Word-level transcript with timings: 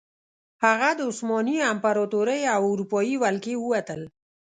هغه 0.63 0.89
د 0.97 0.99
عثماني 1.11 1.57
امپراتورۍ 1.73 2.41
او 2.55 2.61
اروپايي 2.71 3.15
ولکې 3.23 3.53
ووتل. 3.57 4.01